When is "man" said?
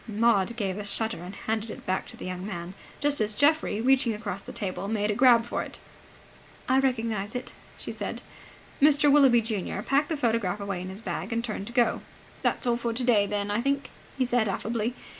2.43-2.73